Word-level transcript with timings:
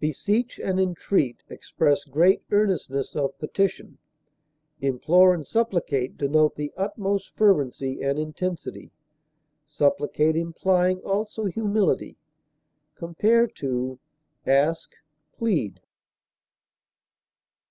Beseech 0.00 0.60
and 0.60 0.78
entreat 0.78 1.44
express 1.48 2.04
great 2.04 2.42
earnestness 2.50 3.16
of 3.16 3.38
petition; 3.38 3.96
implore 4.82 5.32
and 5.32 5.46
supplicate 5.46 6.18
denote 6.18 6.56
the 6.56 6.74
utmost 6.76 7.34
fervency 7.38 8.02
and 8.02 8.18
intensity, 8.18 8.92
supplicate 9.64 10.36
implying 10.36 10.98
also 10.98 11.46
humility. 11.46 12.18
Compare 12.96 13.48
ASK; 14.44 14.90
PLEAD. 15.38 15.80